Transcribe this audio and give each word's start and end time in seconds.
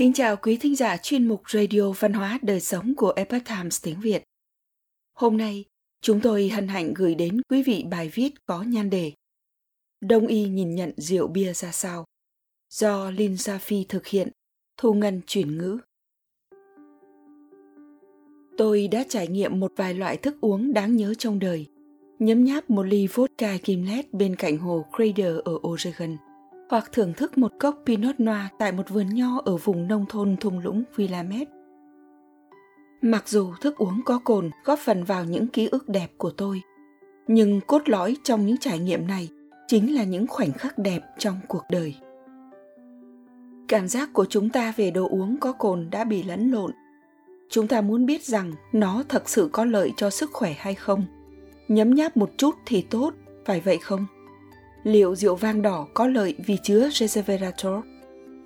Kính 0.00 0.12
chào 0.12 0.36
quý 0.36 0.56
thính 0.56 0.76
giả 0.76 0.96
chuyên 0.96 1.28
mục 1.28 1.42
Radio 1.50 1.92
Văn 1.98 2.12
hóa 2.12 2.38
Đời 2.42 2.60
Sống 2.60 2.94
của 2.96 3.12
Epoch 3.16 3.44
Times 3.44 3.82
tiếng 3.82 4.00
Việt. 4.00 4.22
Hôm 5.14 5.36
nay, 5.36 5.64
chúng 6.02 6.20
tôi 6.20 6.48
hân 6.48 6.68
hạnh 6.68 6.94
gửi 6.94 7.14
đến 7.14 7.40
quý 7.48 7.62
vị 7.62 7.84
bài 7.90 8.10
viết 8.14 8.46
có 8.46 8.62
nhan 8.62 8.90
đề 8.90 9.12
Đông 10.00 10.26
y 10.26 10.48
nhìn 10.48 10.74
nhận 10.74 10.92
rượu 10.96 11.28
bia 11.28 11.52
ra 11.52 11.72
sao? 11.72 12.04
Do 12.70 13.10
Linh 13.10 13.36
Sa 13.36 13.58
Phi 13.58 13.84
thực 13.88 14.06
hiện, 14.06 14.28
thu 14.76 14.94
ngân 14.94 15.20
chuyển 15.26 15.58
ngữ. 15.58 15.78
Tôi 18.56 18.88
đã 18.88 19.04
trải 19.08 19.28
nghiệm 19.28 19.60
một 19.60 19.72
vài 19.76 19.94
loại 19.94 20.16
thức 20.16 20.36
uống 20.40 20.72
đáng 20.72 20.96
nhớ 20.96 21.14
trong 21.14 21.38
đời. 21.38 21.66
Nhấm 22.18 22.44
nháp 22.44 22.70
một 22.70 22.82
ly 22.82 23.06
vodka 23.06 23.58
Gimlet 23.64 24.14
bên 24.14 24.36
cạnh 24.36 24.58
hồ 24.58 24.84
Crater 24.96 25.36
ở 25.44 25.52
Oregon– 25.68 26.16
hoặc 26.70 26.92
thưởng 26.92 27.12
thức 27.12 27.38
một 27.38 27.52
cốc 27.58 27.82
Pinot 27.86 28.20
Noir 28.20 28.46
tại 28.58 28.72
một 28.72 28.88
vườn 28.88 29.14
nho 29.14 29.40
ở 29.44 29.56
vùng 29.56 29.88
nông 29.88 30.06
thôn 30.08 30.36
thung 30.40 30.58
lũng 30.58 30.82
Willamette. 30.96 31.44
Mặc 33.02 33.28
dù 33.28 33.52
thức 33.60 33.76
uống 33.76 34.00
có 34.04 34.18
cồn 34.24 34.50
góp 34.64 34.78
phần 34.78 35.04
vào 35.04 35.24
những 35.24 35.46
ký 35.46 35.66
ức 35.66 35.88
đẹp 35.88 36.10
của 36.16 36.30
tôi, 36.30 36.62
nhưng 37.26 37.60
cốt 37.60 37.88
lõi 37.88 38.16
trong 38.22 38.46
những 38.46 38.56
trải 38.56 38.78
nghiệm 38.78 39.06
này 39.06 39.28
chính 39.66 39.94
là 39.94 40.04
những 40.04 40.26
khoảnh 40.26 40.52
khắc 40.52 40.78
đẹp 40.78 41.00
trong 41.18 41.40
cuộc 41.48 41.62
đời. 41.70 41.94
Cảm 43.68 43.88
giác 43.88 44.12
của 44.12 44.24
chúng 44.24 44.50
ta 44.50 44.72
về 44.76 44.90
đồ 44.90 45.08
uống 45.08 45.36
có 45.40 45.52
cồn 45.52 45.88
đã 45.90 46.04
bị 46.04 46.22
lẫn 46.22 46.50
lộn. 46.50 46.72
Chúng 47.50 47.68
ta 47.68 47.80
muốn 47.80 48.06
biết 48.06 48.24
rằng 48.24 48.52
nó 48.72 49.02
thật 49.08 49.28
sự 49.28 49.48
có 49.52 49.64
lợi 49.64 49.92
cho 49.96 50.10
sức 50.10 50.30
khỏe 50.32 50.54
hay 50.58 50.74
không. 50.74 51.04
Nhấm 51.68 51.94
nháp 51.94 52.16
một 52.16 52.30
chút 52.36 52.54
thì 52.66 52.82
tốt, 52.82 53.14
phải 53.44 53.60
vậy 53.60 53.78
không? 53.78 54.06
Liệu 54.84 55.16
rượu 55.16 55.36
vang 55.36 55.62
đỏ 55.62 55.86
có 55.94 56.06
lợi 56.06 56.34
vì 56.46 56.56
chứa 56.62 56.88
resveratrol? 56.92 57.80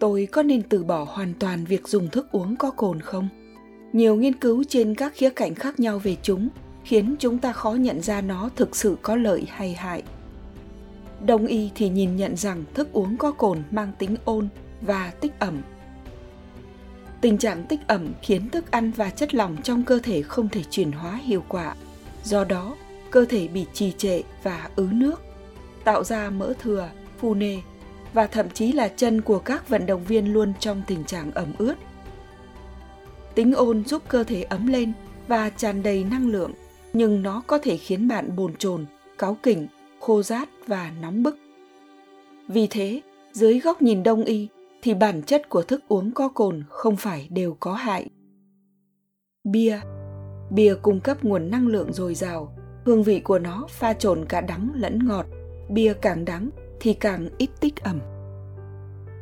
Tôi 0.01 0.29
có 0.33 0.43
nên 0.43 0.63
từ 0.63 0.85
bỏ 0.85 1.07
hoàn 1.11 1.35
toàn 1.35 1.65
việc 1.65 1.89
dùng 1.89 2.09
thức 2.09 2.33
uống 2.33 2.57
có 2.57 2.71
cồn 2.71 3.01
không? 3.01 3.29
Nhiều 3.93 4.17
nghiên 4.17 4.35
cứu 4.35 4.65
trên 4.69 4.95
các 4.95 5.13
khía 5.15 5.31
cạnh 5.31 5.55
khác 5.55 5.81
nhau 5.81 5.99
về 5.99 6.17
chúng 6.23 6.49
khiến 6.85 7.17
chúng 7.19 7.39
ta 7.39 7.53
khó 7.53 7.73
nhận 7.73 8.03
ra 8.03 8.21
nó 8.21 8.51
thực 8.57 8.77
sự 8.77 8.97
có 9.03 9.17
lợi 9.17 9.47
hay 9.49 9.75
hại. 9.75 10.03
Đông 11.27 11.47
y 11.47 11.71
thì 11.75 11.89
nhìn 11.89 12.17
nhận 12.17 12.37
rằng 12.37 12.65
thức 12.75 12.93
uống 12.93 13.17
có 13.17 13.33
cồn 13.33 13.63
mang 13.71 13.93
tính 13.98 14.17
ôn 14.25 14.48
và 14.81 15.13
tích 15.21 15.33
ẩm. 15.39 15.63
Tình 17.21 17.39
trạng 17.39 17.65
tích 17.67 17.81
ẩm 17.87 18.09
khiến 18.23 18.51
thức 18.51 18.71
ăn 18.71 18.91
và 18.91 19.11
chất 19.11 19.35
lỏng 19.35 19.57
trong 19.63 19.83
cơ 19.83 19.98
thể 20.03 20.23
không 20.23 20.48
thể 20.48 20.63
chuyển 20.71 20.93
hóa 20.93 21.21
hiệu 21.25 21.45
quả. 21.48 21.75
Do 22.25 22.45
đó, 22.45 22.77
cơ 23.11 23.25
thể 23.25 23.48
bị 23.48 23.67
trì 23.73 23.93
trệ 23.93 24.23
và 24.43 24.71
ứ 24.77 24.89
nước 24.93 25.21
tạo 25.85 26.05
ra 26.05 26.31
mỡ 26.31 26.53
thừa, 26.59 26.91
phù 27.19 27.35
nề 27.35 27.59
và 28.13 28.27
thậm 28.27 28.51
chí 28.51 28.73
là 28.73 28.89
chân 28.89 29.21
của 29.21 29.39
các 29.39 29.69
vận 29.69 29.87
động 29.87 30.05
viên 30.05 30.33
luôn 30.33 30.53
trong 30.61 30.83
tình 30.87 31.05
trạng 31.05 31.31
ẩm 31.31 31.53
ướt. 31.59 31.75
Tính 33.35 33.53
ôn 33.53 33.85
giúp 33.85 34.03
cơ 34.09 34.25
thể 34.25 34.43
ấm 34.43 34.67
lên 34.67 34.93
và 35.29 35.51
tràn 35.51 35.83
đầy 35.83 36.05
năng 36.05 36.29
lượng, 36.29 36.53
nhưng 36.93 37.23
nó 37.23 37.43
có 37.47 37.59
thể 37.59 37.77
khiến 37.77 38.09
bạn 38.09 38.37
bồn 38.37 38.57
chồn, 38.57 38.87
cáu 39.19 39.37
kỉnh, 39.43 39.67
khô 40.01 40.23
rát 40.23 40.49
và 40.67 40.93
nóng 41.01 41.23
bức. 41.23 41.39
Vì 42.48 42.67
thế, 42.67 43.01
dưới 43.33 43.61
góc 43.61 43.83
nhìn 43.83 44.03
đông 44.03 44.25
y 44.25 44.48
thì 44.83 44.95
bản 44.95 45.23
chất 45.23 45.48
của 45.48 45.63
thức 45.63 45.85
uống 45.89 46.13
có 46.13 46.29
cồn 46.29 46.65
không 46.69 46.97
phải 46.97 47.29
đều 47.31 47.57
có 47.61 47.73
hại. 47.73 48.09
Bia 49.45 49.81
Bia 50.51 50.75
cung 50.83 51.01
cấp 51.01 51.25
nguồn 51.25 51.51
năng 51.51 51.67
lượng 51.67 51.93
dồi 51.93 52.15
dào, 52.15 52.57
hương 52.85 53.03
vị 53.03 53.21
của 53.21 53.39
nó 53.39 53.67
pha 53.71 53.93
trộn 53.93 54.25
cả 54.29 54.41
đắng 54.41 54.71
lẫn 54.75 55.09
ngọt, 55.09 55.27
bia 55.69 55.95
càng 55.95 56.25
đắng 56.25 56.51
thì 56.81 56.95
càng 56.95 57.29
ít 57.39 57.51
tích 57.61 57.77
ẩm. 57.77 58.01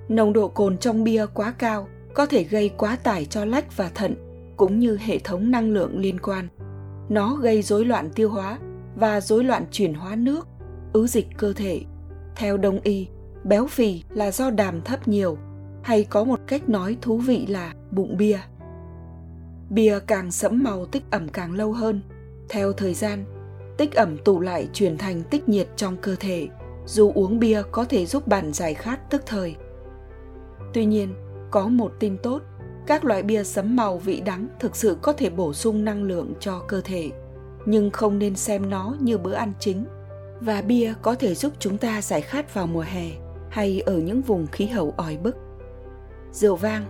Nồng 0.09 0.33
độ 0.33 0.48
cồn 0.48 0.79
trong 0.79 1.05
bia 1.05 1.27
quá 1.35 1.55
cao 1.59 1.89
có 2.15 2.27
thể 2.27 2.45
gây 2.45 2.69
quá 2.69 2.97
tải 2.97 3.25
cho 3.25 3.45
lách 3.45 3.77
và 3.77 3.91
thận 3.95 4.14
cũng 4.57 4.79
như 4.79 4.98
hệ 5.01 5.19
thống 5.19 5.51
năng 5.51 5.70
lượng 5.70 5.98
liên 5.98 6.20
quan. 6.20 6.48
Nó 7.08 7.35
gây 7.35 7.63
rối 7.63 7.85
loạn 7.85 8.11
tiêu 8.14 8.30
hóa 8.30 8.58
và 8.97 9.20
rối 9.20 9.45
loạn 9.45 9.64
chuyển 9.70 9.95
hóa 9.95 10.17
nước, 10.17 10.48
ứ 10.92 11.07
dịch 11.07 11.27
cơ 11.36 11.53
thể. 11.53 11.80
Theo 12.36 12.57
đông 12.57 12.80
y, 12.83 13.09
béo 13.45 13.67
phì 13.67 14.03
là 14.11 14.30
do 14.30 14.51
đàm 14.51 14.83
thấp 14.83 15.09
nhiều 15.09 15.39
hay 15.83 16.05
có 16.05 16.24
một 16.24 16.41
cách 16.47 16.69
nói 16.69 16.97
thú 17.01 17.19
vị 17.19 17.47
là 17.47 17.74
bụng 17.91 18.17
bia. 18.17 18.39
Bia 19.70 19.98
càng 20.07 20.30
sẫm 20.30 20.63
màu 20.63 20.86
tích 20.86 21.03
ẩm 21.11 21.29
càng 21.29 21.53
lâu 21.53 21.73
hơn. 21.73 22.01
Theo 22.48 22.73
thời 22.73 22.95
gian, 22.95 23.24
tích 23.77 23.95
ẩm 23.95 24.19
tụ 24.25 24.41
lại 24.41 24.69
chuyển 24.73 24.99
thành 24.99 25.23
tích 25.23 25.49
nhiệt 25.49 25.69
trong 25.77 25.97
cơ 25.97 26.17
thể, 26.21 26.49
dù 26.87 27.13
uống 27.15 27.39
bia 27.39 27.63
có 27.71 27.85
thể 27.85 28.07
giúp 28.07 28.27
bạn 28.27 28.53
giải 28.53 28.75
khát 28.75 29.11
tức 29.11 29.23
thời. 29.27 29.57
Tuy 30.73 30.85
nhiên, 30.85 31.15
có 31.51 31.69
một 31.69 31.93
tin 31.99 32.17
tốt, 32.19 32.43
các 32.87 33.05
loại 33.05 33.23
bia 33.23 33.45
sấm 33.45 33.77
màu 33.77 33.99
vị 33.99 34.21
đắng 34.21 34.49
thực 34.61 34.77
sự 34.77 34.97
có 35.03 35.13
thể 35.13 35.31
bổ 35.31 35.53
sung 35.53 35.85
năng 35.85 36.03
lượng 36.03 36.33
cho 36.41 36.63
cơ 36.69 36.81
thể, 36.81 37.11
nhưng 37.67 37.91
không 37.91 38.19
nên 38.19 38.37
xem 38.37 38.71
nó 38.71 38.97
như 39.01 39.19
bữa 39.19 39.33
ăn 39.33 39.53
chính. 39.61 39.85
Và 40.41 40.63
bia 40.63 40.95
có 41.03 41.15
thể 41.15 41.35
giúp 41.35 41.53
chúng 41.59 41.79
ta 41.79 42.03
giải 42.03 42.21
khát 42.21 42.55
vào 42.55 42.67
mùa 42.67 42.85
hè 42.87 43.11
hay 43.51 43.81
ở 43.81 43.99
những 43.99 44.23
vùng 44.23 44.47
khí 44.47 44.67
hậu 44.67 44.95
oi 44.97 45.17
bức. 45.17 45.37
Rượu 46.33 46.57
vang. 46.57 46.85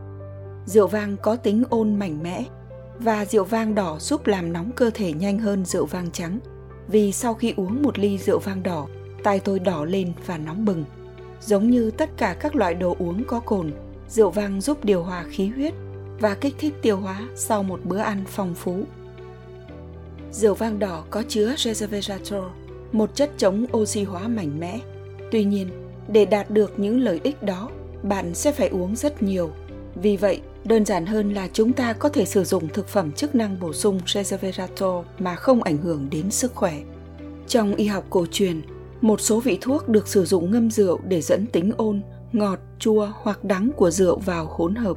Rượu 0.67 0.87
vang 0.87 1.17
có 1.23 1.37
tính 1.37 1.65
ôn 1.71 1.99
mạnh 1.99 2.23
mẽ, 2.23 2.45
và 2.99 3.25
rượu 3.25 3.45
vang 3.45 3.75
đỏ 3.75 3.97
giúp 4.01 4.27
làm 4.27 4.53
nóng 4.53 4.71
cơ 4.77 4.91
thể 4.95 5.13
nhanh 5.13 5.39
hơn 5.39 5.65
rượu 5.65 5.87
vang 5.87 6.11
trắng 6.13 6.39
vì 6.89 7.13
sau 7.13 7.35
khi 7.35 7.55
uống 7.57 7.83
một 7.83 7.99
ly 7.99 8.19
rượu 8.19 8.39
vang 8.39 8.63
đỏ, 8.63 8.87
tai 9.23 9.41
tôi 9.41 9.59
đỏ 9.59 9.85
lên 9.85 10.13
và 10.27 10.39
nóng 10.39 10.65
bừng. 10.65 10.85
Giống 11.41 11.71
như 11.71 11.91
tất 11.91 12.11
cả 12.17 12.37
các 12.41 12.57
loại 12.57 12.75
đồ 12.75 12.97
uống 12.99 13.25
có 13.25 13.41
cồn, 13.41 13.73
rượu 14.09 14.31
vang 14.31 14.61
giúp 14.61 14.85
điều 14.85 15.03
hòa 15.03 15.25
khí 15.31 15.47
huyết 15.49 15.75
và 16.21 16.35
kích 16.35 16.55
thích 16.59 16.75
tiêu 16.83 16.97
hóa 16.97 17.21
sau 17.35 17.63
một 17.63 17.81
bữa 17.85 17.99
ăn 17.99 18.25
phong 18.27 18.55
phú. 18.55 18.85
Rượu 20.33 20.55
vang 20.55 20.79
đỏ 20.79 21.05
có 21.11 21.23
chứa 21.29 21.55
resveratrol, 21.57 22.45
một 22.93 23.15
chất 23.15 23.31
chống 23.37 23.67
oxy 23.77 24.03
hóa 24.03 24.29
mạnh 24.29 24.61
mẽ. 24.61 24.81
Tuy 25.31 25.45
nhiên, 25.45 25.69
để 26.09 26.25
đạt 26.25 26.51
được 26.51 26.79
những 26.79 27.01
lợi 27.01 27.21
ích 27.23 27.43
đó, 27.43 27.71
bạn 28.03 28.35
sẽ 28.35 28.53
phải 28.53 28.69
uống 28.69 28.97
rất 28.97 29.23
nhiều. 29.23 29.51
Vì 29.95 30.17
vậy, 30.17 30.41
Đơn 30.65 30.85
giản 30.85 31.07
hơn 31.07 31.33
là 31.33 31.49
chúng 31.53 31.73
ta 31.73 31.93
có 31.93 32.09
thể 32.09 32.25
sử 32.25 32.45
dụng 32.45 32.69
thực 32.69 32.89
phẩm 32.89 33.13
chức 33.13 33.35
năng 33.35 33.61
bổ 33.61 33.73
sung 33.73 34.01
resveratrol 34.07 35.05
mà 35.19 35.35
không 35.35 35.63
ảnh 35.63 35.77
hưởng 35.77 36.09
đến 36.11 36.31
sức 36.31 36.55
khỏe. 36.55 36.81
Trong 37.47 37.75
y 37.75 37.87
học 37.87 38.05
cổ 38.11 38.27
truyền, 38.31 38.63
một 39.01 39.21
số 39.21 39.41
vị 39.41 39.59
thuốc 39.61 39.89
được 39.89 40.09
sử 40.09 40.25
dụng 40.25 40.51
ngâm 40.51 40.71
rượu 40.71 41.01
để 41.05 41.21
dẫn 41.21 41.47
tính 41.47 41.73
ôn, 41.77 42.03
ngọt, 42.33 42.59
chua 42.79 43.09
hoặc 43.15 43.45
đắng 43.45 43.71
của 43.77 43.91
rượu 43.91 44.19
vào 44.19 44.47
hỗn 44.47 44.75
hợp. 44.75 44.97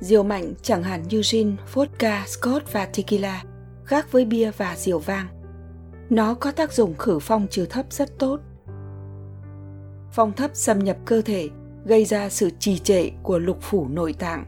Rượu 0.00 0.22
mạnh 0.22 0.52
chẳng 0.62 0.82
hạn 0.82 1.02
như 1.08 1.22
gin, 1.22 1.56
vodka, 1.74 2.24
scotch 2.26 2.72
và 2.72 2.86
tequila, 2.86 3.44
khác 3.84 4.12
với 4.12 4.24
bia 4.24 4.50
và 4.50 4.76
rượu 4.76 4.98
vang. 4.98 5.26
Nó 6.10 6.34
có 6.34 6.52
tác 6.52 6.72
dụng 6.72 6.94
khử 6.98 7.18
phong 7.18 7.46
trừ 7.50 7.66
thấp 7.66 7.86
rất 7.90 8.18
tốt. 8.18 8.40
Phong 10.12 10.32
thấp 10.32 10.50
xâm 10.54 10.78
nhập 10.78 10.96
cơ 11.04 11.22
thể 11.22 11.48
gây 11.84 12.04
ra 12.04 12.28
sự 12.28 12.50
trì 12.58 12.78
trệ 12.78 13.08
của 13.22 13.38
lục 13.38 13.58
phủ 13.60 13.88
nội 13.88 14.12
tạng. 14.12 14.44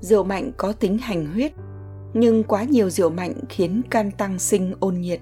Rượu 0.00 0.24
mạnh 0.24 0.52
có 0.56 0.72
tính 0.72 0.98
hành 0.98 1.26
huyết, 1.26 1.52
nhưng 2.14 2.44
quá 2.44 2.64
nhiều 2.64 2.90
rượu 2.90 3.10
mạnh 3.10 3.34
khiến 3.48 3.82
can 3.90 4.10
tăng 4.10 4.38
sinh 4.38 4.74
ôn 4.80 4.94
nhiệt. 4.94 5.20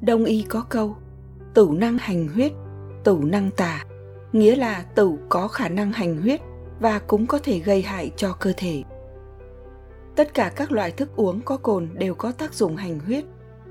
Đông 0.00 0.24
y 0.24 0.42
có 0.42 0.64
câu, 0.68 0.96
tử 1.54 1.68
năng 1.72 1.98
hành 1.98 2.28
huyết, 2.28 2.52
tử 3.04 3.18
năng 3.22 3.50
tà, 3.50 3.84
nghĩa 4.32 4.56
là 4.56 4.84
tử 4.94 5.12
có 5.28 5.48
khả 5.48 5.68
năng 5.68 5.92
hành 5.92 6.16
huyết 6.16 6.40
và 6.80 6.98
cũng 6.98 7.26
có 7.26 7.38
thể 7.42 7.58
gây 7.58 7.82
hại 7.82 8.10
cho 8.16 8.32
cơ 8.32 8.52
thể. 8.56 8.82
Tất 10.16 10.34
cả 10.34 10.52
các 10.56 10.72
loại 10.72 10.90
thức 10.90 11.16
uống 11.16 11.40
có 11.40 11.56
cồn 11.56 11.88
đều 11.94 12.14
có 12.14 12.32
tác 12.32 12.54
dụng 12.54 12.76
hành 12.76 12.98
huyết, 12.98 13.24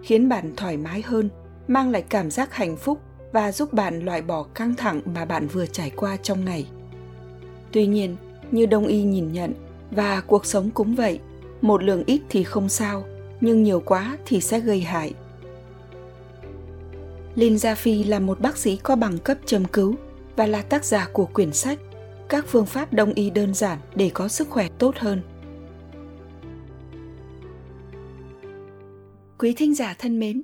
khiến 0.04 0.30
bạn 0.30 0.54
thoải 0.58 0.78
mái 0.78 1.02
hơn, 1.02 1.30
mang 1.68 1.90
lại 1.90 2.02
cảm 2.02 2.32
giác 2.32 2.54
hạnh 2.54 2.78
phúc 2.78 3.00
và 3.32 3.52
giúp 3.52 3.74
bạn 3.74 4.06
loại 4.06 4.22
bỏ 4.22 4.44
căng 4.44 4.76
thẳng 4.76 5.02
mà 5.06 5.26
bạn 5.26 5.48
vừa 5.48 5.66
trải 5.66 5.90
qua 5.90 6.18
trong 6.18 6.46
ngày. 6.46 6.68
Tuy 7.72 7.86
nhiên, 7.88 8.16
như 8.52 8.66
đông 8.66 8.88
y 8.88 9.04
nhìn 9.04 9.32
nhận, 9.32 9.54
và 9.92 10.22
cuộc 10.22 10.46
sống 10.46 10.70
cũng 10.74 10.96
vậy, 10.96 11.20
một 11.62 11.84
lượng 11.84 12.04
ít 12.06 12.22
thì 12.30 12.44
không 12.44 12.70
sao, 12.70 13.04
nhưng 13.42 13.64
nhiều 13.64 13.80
quá 13.86 14.18
thì 14.26 14.42
sẽ 14.42 14.60
gây 14.60 14.82
hại. 14.82 15.14
Lin 17.36 17.58
Gia 17.58 17.76
Phi 17.76 18.04
là 18.04 18.20
một 18.20 18.40
bác 18.40 18.58
sĩ 18.58 18.78
có 18.78 18.96
bằng 18.96 19.18
cấp 19.18 19.38
châm 19.46 19.66
cứu 19.66 19.96
và 20.36 20.48
là 20.48 20.62
tác 20.62 20.86
giả 20.86 21.08
của 21.14 21.26
quyển 21.26 21.54
sách 21.54 21.80
Các 22.30 22.46
phương 22.48 22.66
pháp 22.66 22.94
đông 22.94 23.14
y 23.14 23.30
đơn 23.30 23.54
giản 23.54 23.78
để 23.96 24.12
có 24.14 24.28
sức 24.28 24.50
khỏe 24.50 24.68
tốt 24.78 24.96
hơn. 24.98 25.22
Quý 29.38 29.54
thính 29.54 29.76
giả 29.76 29.96
thân 30.00 30.20
mến, 30.20 30.44